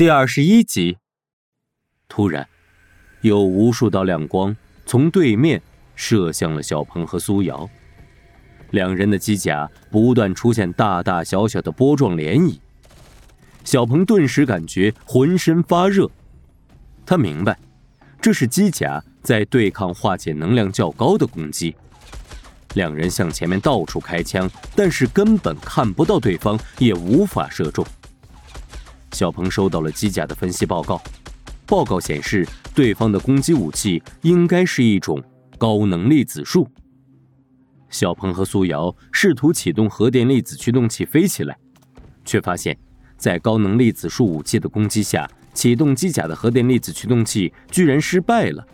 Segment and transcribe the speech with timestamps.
[0.00, 0.96] 第二十一集，
[2.08, 2.48] 突然，
[3.20, 5.60] 有无数道亮光从对面
[5.94, 7.68] 射向了小鹏和苏瑶。
[8.70, 12.58] 两人的机甲不断出现大大小小的波状涟漪。
[13.62, 16.10] 小鹏顿时感觉浑身发热，
[17.04, 17.58] 他明白，
[18.22, 21.76] 这是机甲在对抗化解能量较高的攻击。
[22.72, 27.84] 两人向前面到处开枪，但是根本看不到对方，也无法射中。
[29.12, 31.00] 小鹏收到了机甲的分析报告，
[31.66, 35.22] 报告显示，对方的攻击武器应该是一种
[35.58, 36.66] 高能粒子束。
[37.90, 41.58] 小鹏和苏瑶试图启动核电粒子驱动器飞起来，
[42.24, 42.76] 却发现，
[43.16, 48.64] 在高能粒子束武器的攻击下，启动机甲的核电粒子驱动器居然失败了。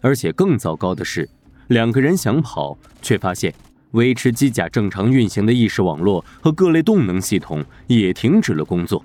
[0.00, 1.28] 而且更糟糕的是，
[1.68, 3.54] 两个人想跑，却发现
[3.90, 9.04] 维持机甲正常运行的意识网络和各类动能系统也停止了工作。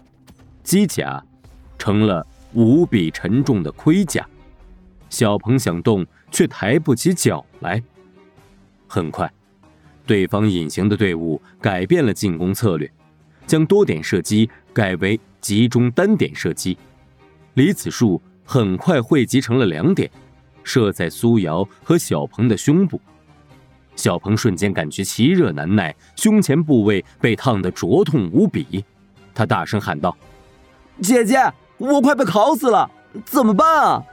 [0.64, 1.24] 机甲
[1.78, 4.28] 成了无比沉重的盔甲，
[5.10, 7.82] 小鹏想动却抬不起脚来。
[8.88, 9.32] 很快，
[10.06, 12.92] 对方隐形的队伍改变了进攻策略，
[13.48, 16.78] 将多点射击改为集中单点射击。
[17.54, 20.10] 离子束很快汇集成了两点，
[20.64, 23.00] 射在苏瑶和小鹏的胸部。
[23.96, 28.84] 小鹏瞬间感觉奇热难耐，胸前部位被烫得灼痛无比，
[29.34, 30.18] 他大声喊道。
[31.00, 31.38] 姐姐，
[31.78, 32.90] 我快被烤死了，
[33.26, 34.04] 怎么办啊？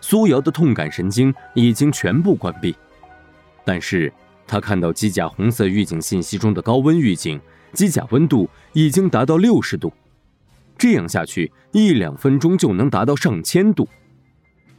[0.00, 2.76] 苏瑶的痛感神经已经全部关闭，
[3.64, 4.12] 但是
[4.46, 7.40] 她看到机甲红色预警信息中的高温预警，
[7.72, 9.92] 机甲温度已经达到六十度，
[10.76, 13.88] 这样下去一两分钟就能达到上千度。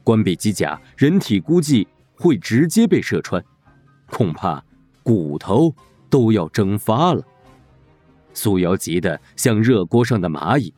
[0.04, 3.44] 关闭机甲，人体估计会直接被射穿，
[4.12, 4.64] 恐怕
[5.02, 5.74] 骨头
[6.10, 7.22] 都要蒸发了。
[8.34, 10.72] 苏瑶急得像热锅上的蚂蚁。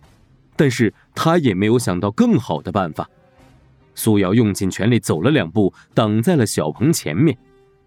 [0.58, 3.09] 但是他也没有想到更好的办法。
[3.95, 7.38] 苏瑶用尽全力走了两步，挡在了小鹏前面，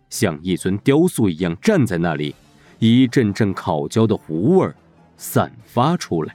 [0.09, 2.34] 像一尊雕塑一样站在那里。
[2.78, 4.72] 一阵阵烤焦的糊味
[5.19, 6.34] 散发出来。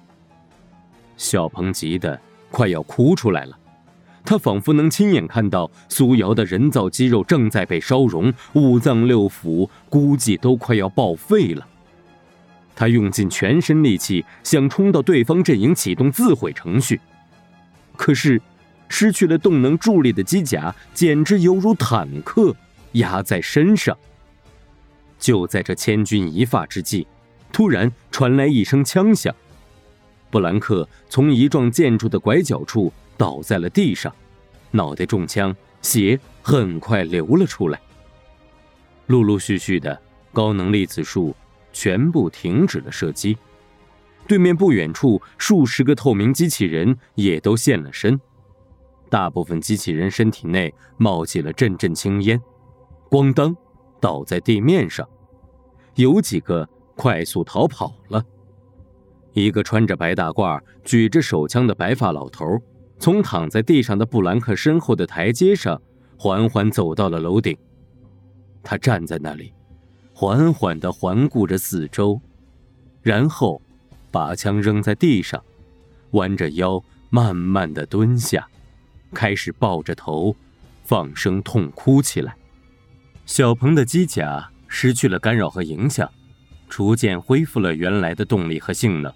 [1.18, 2.20] 小鹏急得
[2.52, 3.58] 快要哭出来了，
[4.24, 11.68] 他仿佛能亲眼看到苏瑶的人造肌肉正在被烧融，五脏六腑估计都快要报废了。
[12.76, 17.00] 他用尽全身力气想冲到对方阵营启动自毁程序，
[17.96, 18.42] 可是
[18.90, 22.54] 失去了动能助力的机甲简直犹如坦克
[22.94, 23.98] 压在身上。
[25.18, 27.08] 就在这千钧一发之际，
[27.52, 29.34] 突然传来一声枪响，
[30.30, 34.14] 布兰克从一幢建筑的拐角处倒在了地上，
[34.72, 37.80] 脑袋中枪，血很快流了出来。
[39.08, 39.98] 陆陆续续的
[40.34, 41.34] 高能粒子束。
[41.76, 43.38] 全部停止了射击，
[44.26, 48.18] 对面不远处数十个透明机器人也都现了身，
[49.10, 52.42] 大部分机器人身体内冒起了阵阵青烟，
[53.10, 53.54] 咣当
[54.00, 55.06] 倒在地面上，
[55.96, 58.24] 有几个快速逃跑了。
[59.34, 62.46] 一个穿着白大褂、举着手枪的白发老头，
[62.98, 65.82] 从躺在地上的布兰克身后的台阶上
[66.18, 67.58] 缓缓走到了楼顶，
[68.64, 69.54] 他站在那里。
[70.18, 72.22] 缓缓地环顾着四周，
[73.02, 73.62] 然后
[74.12, 75.44] 把枪扔在地上，
[76.12, 78.48] 弯着腰慢慢地蹲下，
[79.14, 80.34] 开始抱着头
[80.86, 82.34] 放声痛哭起来。
[83.26, 86.10] 小鹏的机甲失去了干扰和影响，
[86.70, 89.14] 逐渐恢复了原来的动力和性能。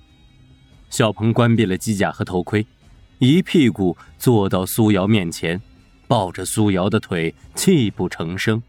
[0.89, 2.67] 小鹏关闭了机甲和头盔，
[3.19, 5.61] 一屁股坐到苏瑶面前，
[6.09, 8.61] 抱着苏瑶的腿，泣不成声。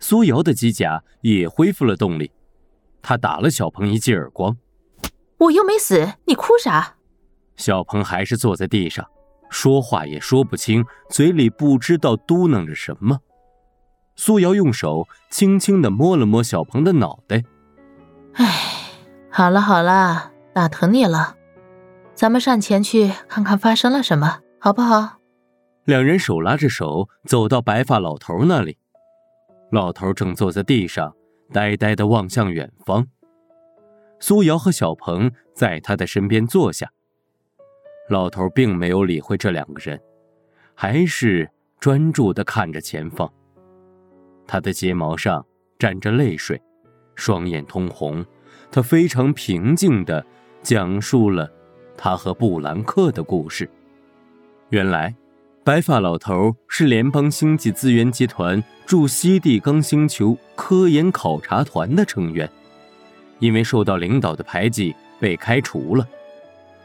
[0.00, 2.30] 苏瑶的机甲也恢复了动力，
[3.00, 4.56] 他打了小鹏一记耳光。
[5.38, 6.96] 我又没死，你哭啥？
[7.56, 9.06] 小鹏还是坐在地上，
[9.48, 13.18] 说话也说不清，嘴里不知道嘟囔着什么。
[14.16, 17.42] 苏瑶用手轻轻的摸了摸小鹏的脑袋。
[18.34, 18.46] 哎，
[19.30, 21.36] 好了好了，打疼你了，
[22.14, 25.18] 咱们上前去看看发生了什么，好不好？
[25.84, 28.78] 两人手拉着手走到白发老头那里。
[29.74, 31.12] 老头正坐在地上，
[31.52, 33.08] 呆呆地望向远方。
[34.20, 36.88] 苏瑶和小鹏在他的身边坐下。
[38.08, 40.00] 老头并没有理会这两个人，
[40.76, 41.50] 还是
[41.80, 43.28] 专注地看着前方。
[44.46, 45.44] 他的睫毛上
[45.76, 46.62] 沾着泪水，
[47.16, 48.24] 双眼通红。
[48.70, 50.24] 他非常平静地
[50.62, 51.50] 讲述了
[51.96, 53.68] 他和布兰克的故事。
[54.68, 55.12] 原来。
[55.64, 62.46] 白发老头是联邦星际资源集团驻西地刚星球科研考察团的成员，
[63.38, 66.06] 因为受到领导的排挤被开除了。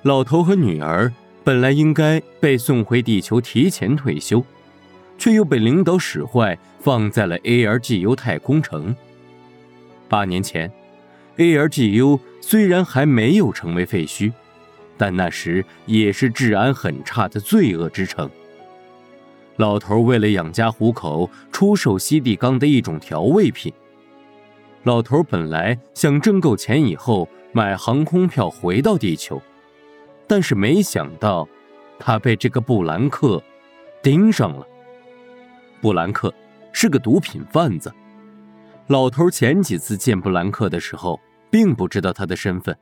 [0.04, 1.12] 老头和女儿
[1.44, 4.42] 本来应该被送回地球提前退休，
[5.18, 8.96] 却又被领导使坏，放在了 ARGU 太空城。
[10.08, 10.72] 八年前
[11.36, 14.32] ，ARGU 虽然还没有成为废墟，
[14.98, 18.30] 但那时也是治安很差的罪恶之城。
[19.60, 23.74] 老头为了养家糊口，出售西地钢的一种调味品。
[24.84, 29.42] 老头本来想挣够钱以后买航空票回到地球，
[30.26, 31.46] 但是没想到，
[32.00, 33.44] 他被这个布兰克
[34.02, 34.66] 盯上了。
[35.82, 36.34] 布兰克
[36.72, 37.94] 是个毒品贩子。
[38.88, 41.20] 老头前几次见布兰克的时候，
[41.52, 42.74] 并不知道他的身份，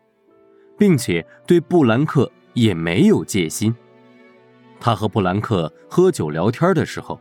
[0.77, 3.75] 并且对布兰克也没有戒心。
[4.79, 7.19] 他和布兰克喝酒聊天的时候，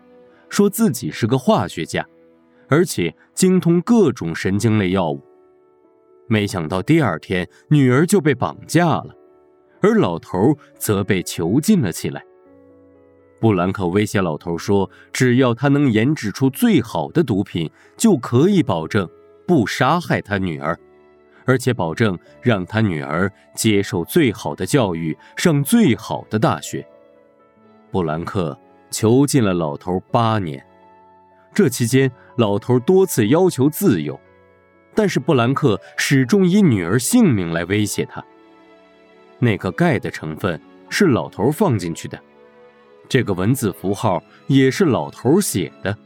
[0.48, 2.06] 说自己是个化学家，
[2.68, 5.22] 而且精通各种神经类药物。
[6.28, 9.14] 没想到第二天，女儿就被绑架了，
[9.80, 12.22] 而老头则被囚禁了起来。
[13.38, 19.08] 布兰克威胁老头说：“只要他能研制出最好的毒品，就可以保证
[19.46, 20.76] 不杀害他女儿，
[21.44, 26.86] 而且保证让他女儿接受最好的教育，上最好的大学。”
[27.90, 28.58] 布兰克
[28.90, 30.64] 囚禁了老头八年，
[31.54, 34.18] 这期间，老头多次要求自由，
[34.94, 38.24] 但是布兰克始终以女儿性命来威胁他。
[39.38, 42.18] 那个钙的成分是老头放进去的，
[43.08, 45.96] 这个文字符号也是老头写的。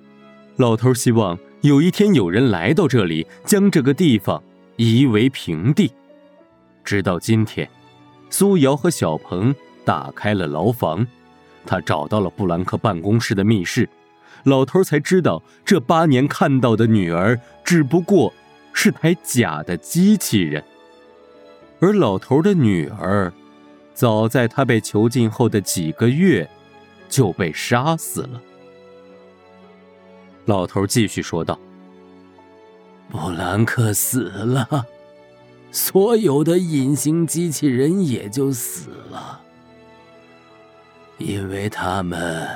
[0.56, 4.42] 老头希望有一天有人来到这里，将这个地方
[4.76, 5.92] 夷为平地。
[6.84, 7.68] 直到今天，
[8.30, 9.54] 苏瑶和小鹏
[9.84, 11.06] 打开了牢房。
[11.66, 13.88] 他找到了布兰克办公室的密室，
[14.44, 18.32] 老头才知道，这八年看到的女儿只不过
[18.72, 20.64] 是台假的机器人，
[21.80, 23.32] 而老头的女儿，
[23.94, 26.48] 早在他被囚禁后的几个月，
[27.08, 28.40] 就被杀死了。
[30.46, 31.58] 老头继续说道
[33.10, 34.86] ：“布兰克死了，
[35.70, 39.42] 所有的隐形机器人也就死了。”
[41.20, 42.48] 因为他们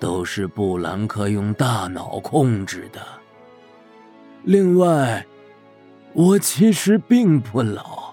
[0.00, 3.00] 都是布兰克用大脑控制的。
[4.42, 5.24] 另外，
[6.12, 8.12] 我其实并不老，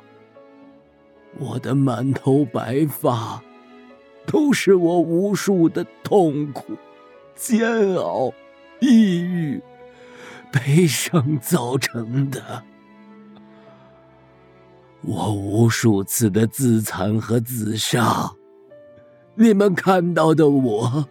[1.39, 3.41] 我的满头白发
[4.27, 6.77] 都是我无数的痛苦、
[7.35, 8.31] 煎熬、
[8.79, 9.59] 抑郁、
[10.51, 12.63] 悲伤造成的。
[15.01, 18.31] 我无数次的自残和自杀。
[19.35, 21.07] 你们看到的我，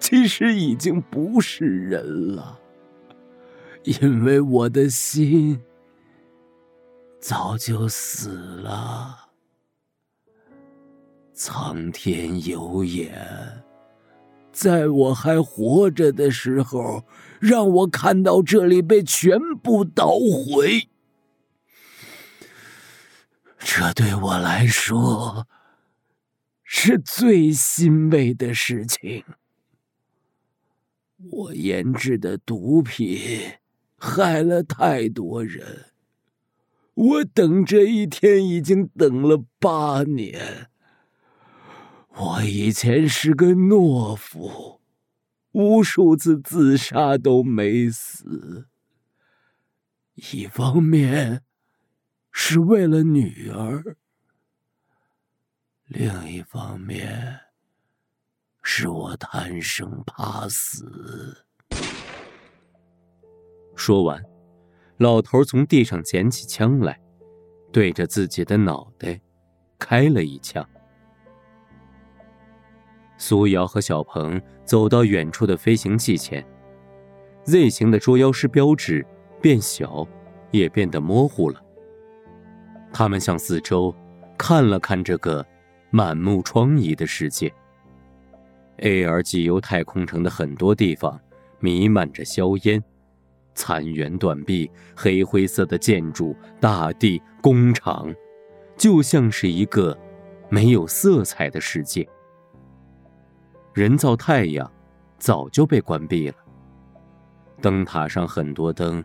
[0.00, 2.58] 其实已经不是人了，
[3.84, 5.60] 因为我的心
[7.20, 9.20] 早就死了。
[11.32, 13.12] 苍天有眼，
[14.52, 17.04] 在我还活着的时候，
[17.40, 20.88] 让我看到这里被全部捣毁，
[23.58, 25.46] 这对我来说。
[26.76, 29.24] 是最欣慰的事情。
[31.30, 33.16] 我研制的毒品
[33.96, 35.92] 害了太多人，
[36.92, 40.68] 我等这一天已经等了八年。
[42.16, 44.80] 我以前是个懦夫，
[45.52, 48.66] 无数次自杀都没死。
[50.16, 51.42] 一方面
[52.32, 53.96] 是为了女儿。
[55.96, 57.38] 另一方面，
[58.64, 61.46] 是我贪生怕死。
[63.76, 64.20] 说完，
[64.96, 67.00] 老头从地上捡起枪来，
[67.70, 69.20] 对着自己的脑袋
[69.78, 70.68] 开了一枪。
[73.16, 76.44] 苏瑶和小鹏走到远处的飞行器前
[77.44, 79.06] ，Z 型的捉妖师标志
[79.40, 80.04] 变小，
[80.50, 81.62] 也变得模糊了。
[82.92, 83.94] 他们向四周
[84.36, 85.46] 看了看这个。
[85.94, 87.54] 满目疮痍的世界。
[88.78, 91.20] A.R.G.U 太空城的很多地方
[91.60, 92.82] 弥漫着硝烟，
[93.54, 98.12] 残垣断壁、黑灰色的建筑、大地、工厂，
[98.76, 99.96] 就像是一个
[100.48, 102.04] 没有色彩的世界。
[103.72, 104.68] 人造太阳
[105.16, 106.34] 早就被关闭了，
[107.62, 109.04] 灯塔上很多灯，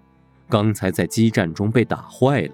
[0.49, 2.53] 刚才在激战中被打坏了，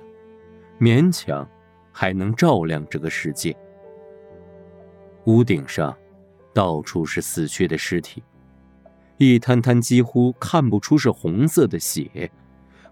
[0.77, 1.47] 勉强
[1.93, 3.55] 还能照亮这个世界。
[5.25, 5.95] 屋顶上
[6.53, 8.23] 到处是死去的尸体，
[9.17, 12.31] 一滩滩几乎看不出是红色的血，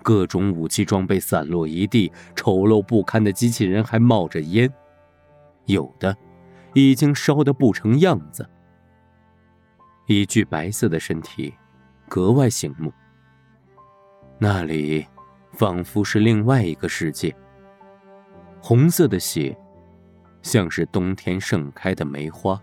[0.02, 4.72] 各种武器装备散落一地，丑陋不堪的机器人还冒着烟。
[5.66, 6.16] 有的
[6.74, 8.48] 已经烧得不成样子。
[10.08, 11.54] 一具白色的身体
[12.10, 12.92] 格外醒目。
[14.38, 15.06] 那里
[15.54, 17.34] 仿佛是另外一个世界。
[18.60, 19.58] 红色的血。
[20.44, 22.62] 像是冬天盛开的梅花。